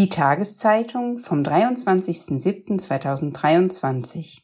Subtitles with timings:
[0.00, 4.38] Die Tageszeitung vom 23.07.2023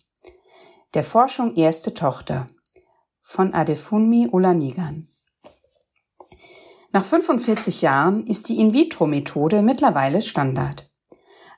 [0.92, 2.46] Der Forschung erste Tochter
[3.22, 5.08] von Adefunmi Olanigan
[6.92, 10.90] Nach 45 Jahren ist die In-vitro-Methode mittlerweile Standard.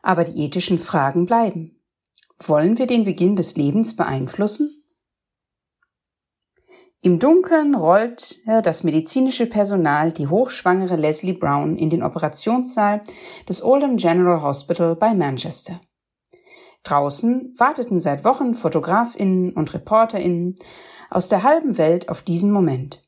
[0.01, 1.83] Aber die ethischen Fragen bleiben.
[2.39, 4.71] Wollen wir den Beginn des Lebens beeinflussen?
[7.01, 13.03] Im Dunkeln rollt das medizinische Personal die hochschwangere Leslie Brown in den Operationssaal
[13.49, 15.81] des Oldham General Hospital bei Manchester.
[16.83, 20.57] Draußen warteten seit Wochen Fotografinnen und Reporterinnen
[21.09, 23.01] aus der halben Welt auf diesen Moment.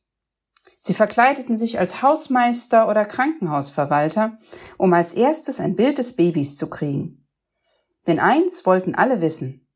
[0.78, 4.38] Sie verkleideten sich als Hausmeister oder Krankenhausverwalter,
[4.78, 7.26] um als erstes ein Bild des Babys zu kriegen.
[8.06, 9.66] Denn eins wollten alle wissen.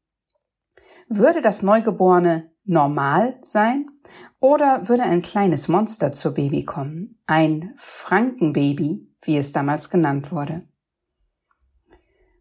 [1.09, 3.87] Würde das Neugeborene normal sein
[4.41, 10.61] oder würde ein kleines Monster zur Baby kommen, ein Frankenbaby, wie es damals genannt wurde.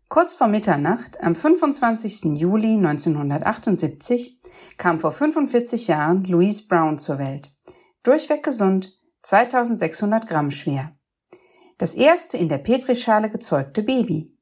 [0.10, 2.38] Kurz vor Mitternacht am 25.
[2.40, 4.42] Juli 1978
[4.78, 7.52] kam vor 45 Jahren Louise Brown zur Welt.
[8.04, 10.92] Durchweg gesund, 2600 Gramm schwer.
[11.78, 14.38] Das erste in der Petrischale gezeugte Baby.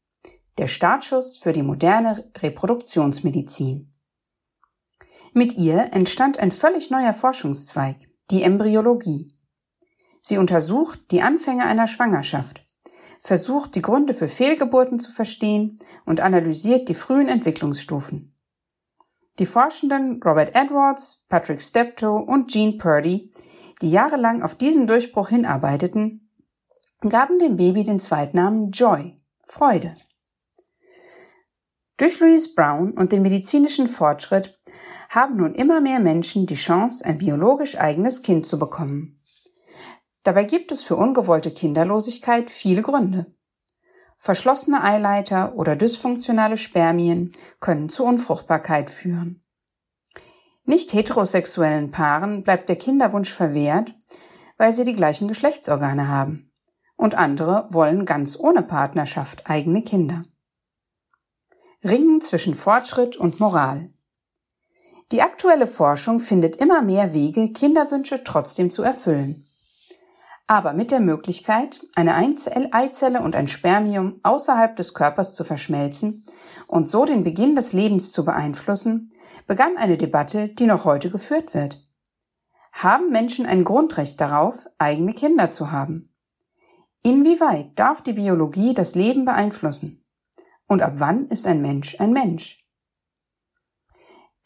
[0.58, 3.91] Der Startschuss für die moderne Reproduktionsmedizin.
[5.34, 7.96] Mit ihr entstand ein völlig neuer Forschungszweig,
[8.32, 9.30] die Embryologie.
[10.22, 12.66] Sie untersucht die Anfänge einer Schwangerschaft,
[13.22, 18.36] versucht die Gründe für Fehlgeburten zu verstehen und analysiert die frühen Entwicklungsstufen.
[19.40, 23.32] Die Forschenden Robert Edwards, Patrick Steptoe und Jean Purdy,
[23.82, 26.30] die jahrelang auf diesen Durchbruch hinarbeiteten,
[27.00, 29.94] gaben dem Baby den Zweitnamen Joy, Freude.
[31.96, 34.60] Durch Louise Brown und den medizinischen Fortschritt
[35.12, 39.20] haben nun immer mehr Menschen die Chance, ein biologisch eigenes Kind zu bekommen.
[40.24, 43.26] Dabei gibt es für ungewollte Kinderlosigkeit viele Gründe.
[44.16, 49.44] Verschlossene Eileiter oder dysfunktionale Spermien können zu Unfruchtbarkeit führen.
[50.64, 53.94] Nicht heterosexuellen Paaren bleibt der Kinderwunsch verwehrt,
[54.58, 56.54] weil sie die gleichen Geschlechtsorgane haben.
[56.96, 60.22] Und andere wollen ganz ohne Partnerschaft eigene Kinder.
[61.84, 63.90] Ringen zwischen Fortschritt und Moral.
[65.12, 69.46] Die aktuelle Forschung findet immer mehr Wege, Kinderwünsche trotzdem zu erfüllen.
[70.48, 76.26] Aber mit der Möglichkeit, eine Eizelle und ein Spermium außerhalb des Körpers zu verschmelzen
[76.68, 79.12] und so den Beginn des Lebens zu beeinflussen,
[79.48, 81.84] begann eine Debatte, die noch heute geführt wird.
[82.72, 86.14] Haben Menschen ein Grundrecht darauf, eigene Kinder zu haben?
[87.04, 90.06] Inwieweit darf die Biologie das Leben beeinflussen?
[90.68, 92.61] Und ab wann ist ein Mensch ein Mensch?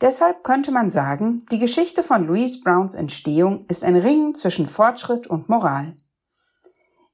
[0.02, 5.28] Deshalb könnte man sagen, die Geschichte von Louise Browns Entstehung ist ein Ringen zwischen Fortschritt
[5.28, 5.96] und Moral.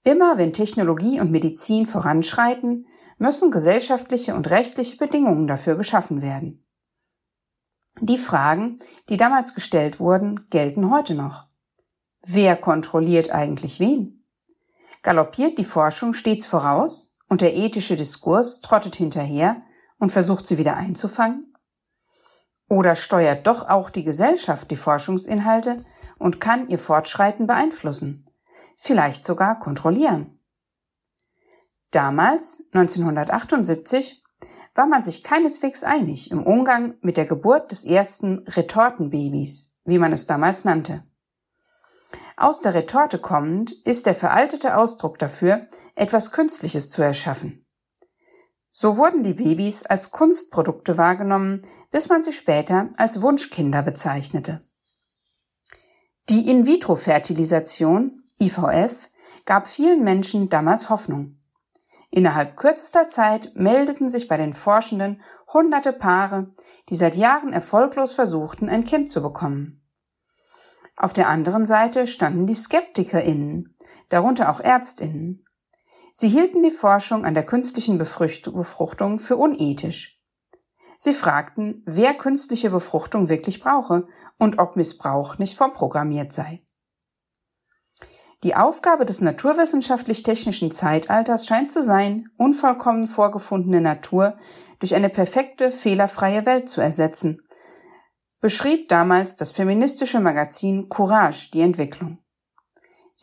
[0.04, 2.88] Immer wenn Technologie und Medizin voranschreiten,
[3.20, 6.66] müssen gesellschaftliche und rechtliche Bedingungen dafür geschaffen werden.
[8.00, 11.46] Die Fragen, die damals gestellt wurden, gelten heute noch.
[12.26, 14.26] Wer kontrolliert eigentlich wen?
[15.04, 19.60] Galoppiert die Forschung stets voraus und der ethische Diskurs trottet hinterher
[20.00, 21.51] und versucht sie wieder einzufangen?
[22.72, 25.84] Oder steuert doch auch die Gesellschaft die Forschungsinhalte
[26.18, 28.26] und kann ihr Fortschreiten beeinflussen,
[28.78, 30.40] vielleicht sogar kontrollieren?
[31.92, 34.24] Damals, 1978,
[34.74, 40.14] war man sich keineswegs einig im Umgang mit der Geburt des ersten Retortenbabys, wie man
[40.14, 41.02] es damals nannte.
[42.38, 47.66] Aus der Retorte kommend ist der veraltete Ausdruck dafür, etwas Künstliches zu erschaffen.
[48.72, 51.62] So wurden die Babys als Kunstprodukte wahrgenommen,
[51.92, 54.60] bis man sie später als Wunschkinder bezeichnete.
[56.30, 59.10] Die In-vitro-Fertilisation, IVF,
[59.46, 61.38] gab vielen Menschen damals Hoffnung.
[62.10, 65.22] Innerhalb kürzester Zeit meldeten sich bei den Forschenden
[65.52, 66.54] hunderte Paare,
[66.90, 69.82] die seit Jahren erfolglos versuchten, ein Kind zu bekommen.
[70.98, 73.76] Auf der anderen Seite standen die SkeptikerInnen,
[74.10, 75.46] darunter auch ÄrztInnen.
[76.14, 80.22] Sie hielten die Forschung an der künstlichen Befruchtung für unethisch.
[80.98, 86.62] Sie fragten, wer künstliche Befruchtung wirklich brauche und ob Missbrauch nicht vorprogrammiert sei.
[88.44, 94.36] Die Aufgabe des naturwissenschaftlich-technischen Zeitalters scheint zu sein, unvollkommen vorgefundene Natur
[94.80, 97.40] durch eine perfekte, fehlerfreie Welt zu ersetzen,
[98.40, 102.18] beschrieb damals das feministische Magazin Courage die Entwicklung.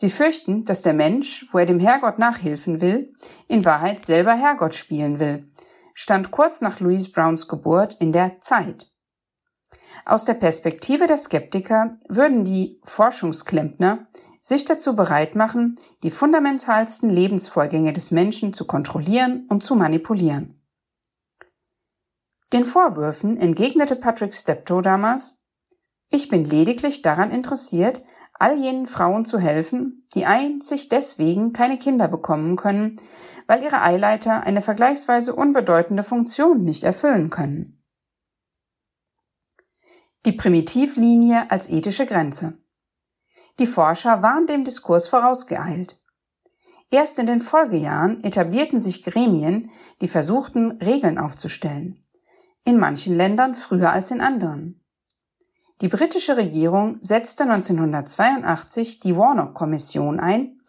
[0.01, 3.13] Sie fürchten, dass der Mensch, wo er dem Herrgott nachhilfen will,
[3.49, 5.41] in Wahrheit selber Herrgott spielen will,
[5.93, 8.93] stand kurz nach Louise Browns Geburt in der Zeit.
[10.05, 14.07] Aus der Perspektive der Skeptiker würden die Forschungsklempner
[14.39, 20.63] sich dazu bereit machen, die fundamentalsten Lebensvorgänge des Menschen zu kontrollieren und zu manipulieren.
[22.53, 25.43] Den Vorwürfen entgegnete Patrick Steptoe damals,
[26.09, 28.01] ich bin lediglich daran interessiert,
[28.39, 32.95] all jenen Frauen zu helfen, die einzig deswegen keine Kinder bekommen können,
[33.47, 37.83] weil ihre Eileiter eine vergleichsweise unbedeutende Funktion nicht erfüllen können.
[40.25, 42.57] Die Primitivlinie als ethische Grenze.
[43.59, 46.01] Die Forscher waren dem Diskurs vorausgeeilt.
[46.91, 49.69] Erst in den Folgejahren etablierten sich Gremien,
[50.01, 52.03] die versuchten, Regeln aufzustellen.
[52.63, 54.83] In manchen Ländern früher als in anderen.
[55.81, 60.59] Die britische Regierung setzte 1982 die Warnock-Kommission ein,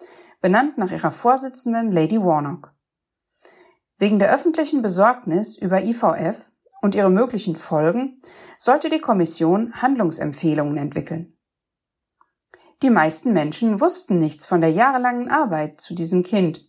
[0.40, 2.72] benannt nach ihrer Vorsitzenden Lady Warnock.
[3.98, 8.22] Wegen der öffentlichen Besorgnis über IVF und ihre möglichen Folgen
[8.56, 11.36] sollte die Kommission Handlungsempfehlungen entwickeln.
[12.82, 16.68] Die meisten Menschen wussten nichts von der jahrelangen Arbeit zu diesem Kind.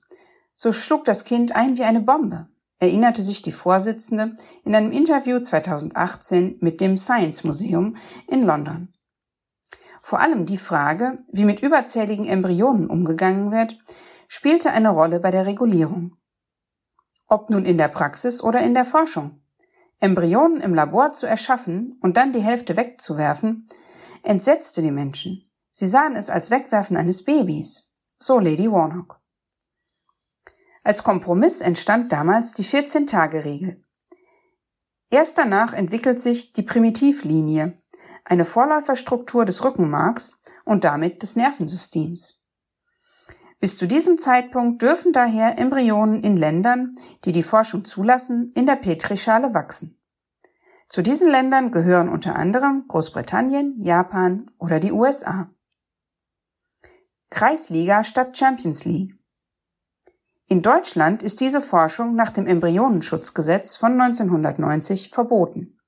[0.55, 2.50] So schlug das Kind ein wie eine Bombe
[2.81, 4.35] erinnerte sich die Vorsitzende
[4.65, 7.95] in einem Interview 2018 mit dem Science Museum
[8.27, 8.91] in London.
[10.01, 13.77] Vor allem die Frage, wie mit überzähligen Embryonen umgegangen wird,
[14.27, 16.17] spielte eine Rolle bei der Regulierung.
[17.27, 19.43] Ob nun in der Praxis oder in der Forschung.
[19.99, 23.69] Embryonen im Labor zu erschaffen und dann die Hälfte wegzuwerfen,
[24.23, 25.51] entsetzte die Menschen.
[25.69, 27.93] Sie sahen es als Wegwerfen eines Babys.
[28.17, 29.20] So Lady Warnock.
[30.83, 33.81] Als Kompromiss entstand damals die 14-Tage-Regel.
[35.11, 37.77] Erst danach entwickelt sich die Primitivlinie,
[38.25, 42.43] eine Vorläuferstruktur des Rückenmarks und damit des Nervensystems.
[43.59, 46.93] Bis zu diesem Zeitpunkt dürfen daher Embryonen in Ländern,
[47.25, 50.01] die die Forschung zulassen, in der Petrischale wachsen.
[50.87, 55.51] Zu diesen Ländern gehören unter anderem Großbritannien, Japan oder die USA.
[57.29, 59.20] Kreisliga statt Champions League.
[60.51, 65.79] In Deutschland ist diese Forschung nach dem Embryonenschutzgesetz von 1990 verboten.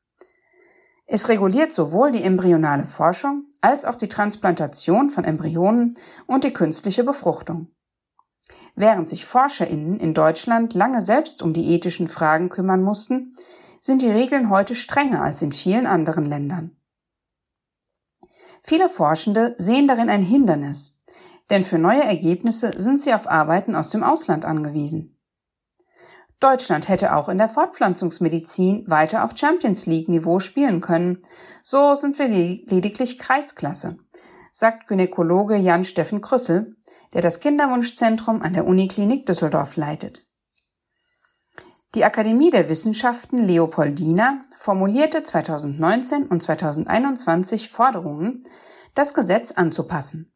[1.05, 7.03] Es reguliert sowohl die embryonale Forschung als auch die Transplantation von Embryonen und die künstliche
[7.03, 7.73] Befruchtung.
[8.73, 13.35] Während sich Forscherinnen in Deutschland lange selbst um die ethischen Fragen kümmern mussten,
[13.81, 16.71] sind die Regeln heute strenger als in vielen anderen Ländern.
[18.61, 21.02] Viele Forschende sehen darin ein Hindernis,
[21.53, 25.19] denn für neue Ergebnisse sind sie auf Arbeiten aus dem Ausland angewiesen.
[26.39, 31.19] Deutschland hätte auch in der Fortpflanzungsmedizin weiter auf Champions League Niveau spielen können.
[31.61, 33.99] So sind wir lediglich Kreisklasse,
[34.51, 36.75] sagt Gynäkologe Jan Steffen Krüssel,
[37.13, 40.27] der das Kinderwunschzentrum an der Uniklinik Düsseldorf leitet.
[41.93, 48.41] Die Akademie der Wissenschaften Leopoldina formulierte 2019 und 2021 Forderungen,
[48.95, 50.32] das Gesetz anzupassen.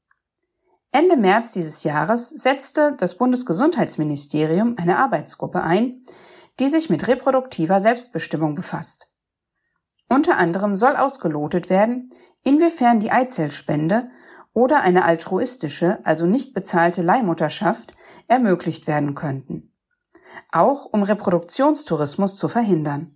[0.92, 6.04] Ende März dieses Jahres setzte das Bundesgesundheitsministerium eine Arbeitsgruppe ein,
[6.60, 9.12] die sich mit reproduktiver Selbstbestimmung befasst.
[10.10, 12.10] Unter anderem soll ausgelotet werden,
[12.44, 14.10] inwiefern die Eizellspende
[14.54, 17.94] oder eine altruistische, also nicht bezahlte Leihmutterschaft
[18.28, 19.74] ermöglicht werden könnten.
[20.52, 23.12] Auch um Reproduktionstourismus zu verhindern.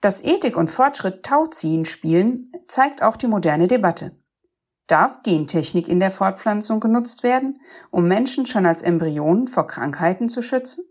[0.00, 4.12] Dass Ethik und Fortschritt Tauziehen spielen, zeigt auch die moderne Debatte.
[4.86, 7.60] Darf Gentechnik in der Fortpflanzung genutzt werden,
[7.90, 10.84] um Menschen schon als Embryonen vor Krankheiten zu schützen?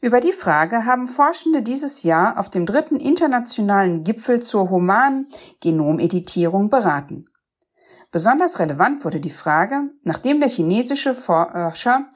[0.00, 5.26] Über die Frage haben Forschende dieses Jahr auf dem dritten internationalen Gipfel zur humanen
[5.60, 7.24] Genomeditierung beraten.
[8.12, 12.08] Besonders relevant wurde die Frage, nachdem der chinesische Forscher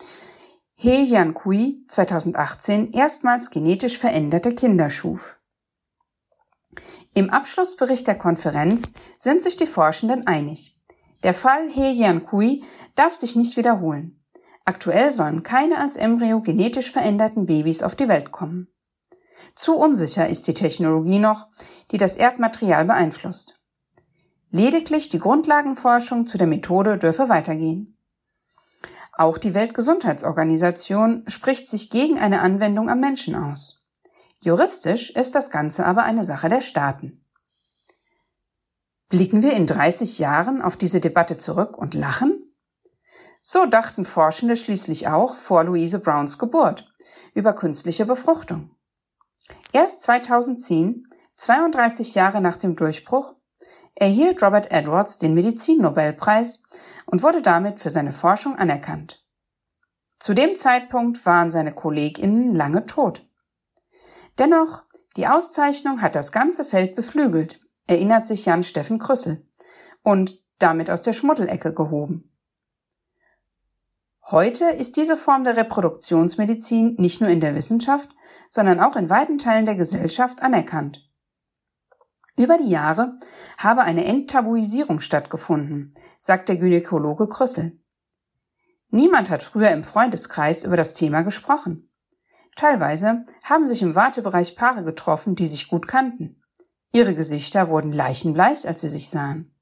[0.74, 5.38] He Jiankui 2018 erstmals genetisch veränderte Kinder schuf.
[7.14, 10.78] Im Abschlussbericht der Konferenz sind sich die Forschenden einig.
[11.22, 12.64] Der Fall He Jiankui
[12.94, 14.18] darf sich nicht wiederholen.
[14.64, 18.68] Aktuell sollen keine als Embryo genetisch veränderten Babys auf die Welt kommen.
[19.54, 21.48] Zu unsicher ist die Technologie noch,
[21.90, 23.60] die das Erdmaterial beeinflusst.
[24.50, 27.98] Lediglich die Grundlagenforschung zu der Methode dürfe weitergehen.
[29.12, 33.81] Auch die Weltgesundheitsorganisation spricht sich gegen eine Anwendung am Menschen aus.
[34.44, 37.24] Juristisch ist das Ganze aber eine Sache der Staaten.
[39.08, 42.52] Blicken wir in 30 Jahren auf diese Debatte zurück und lachen?
[43.44, 46.92] So dachten Forschende schließlich auch vor Louise Browns Geburt
[47.34, 48.74] über künstliche Befruchtung.
[49.72, 51.06] Erst 2010,
[51.36, 53.36] 32 Jahre nach dem Durchbruch,
[53.94, 56.64] erhielt Robert Edwards den Medizinnobelpreis
[57.06, 59.24] und wurde damit für seine Forschung anerkannt.
[60.18, 63.24] Zu dem Zeitpunkt waren seine KollegInnen lange tot.
[64.38, 64.84] Dennoch,
[65.16, 69.46] die Auszeichnung hat das ganze Feld beflügelt, erinnert sich Jan Steffen Krüssel.
[70.02, 72.32] Und damit aus der Schmuddelecke gehoben.
[74.30, 78.08] Heute ist diese Form der Reproduktionsmedizin nicht nur in der Wissenschaft,
[78.48, 81.08] sondern auch in weiten Teilen der Gesellschaft anerkannt.
[82.36, 83.18] Über die Jahre
[83.58, 87.78] habe eine Enttabuisierung stattgefunden, sagt der Gynäkologe Krüssel.
[88.88, 91.91] Niemand hat früher im Freundeskreis über das Thema gesprochen.
[92.56, 96.42] Teilweise haben sich im Wartebereich Paare getroffen, die sich gut kannten.
[96.92, 99.54] Ihre Gesichter wurden leichenbleich, als sie sich sahen.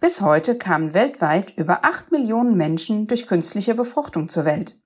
[0.00, 4.78] Bis heute kamen weltweit über acht Millionen Menschen durch künstliche Befruchtung zur Welt.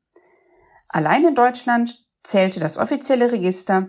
[0.88, 3.88] Allein in Deutschland zählte das offizielle Register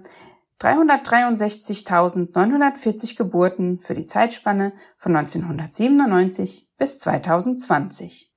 [0.59, 8.30] 363.940 Geburten für die Zeitspanne von 1997 bis 2020.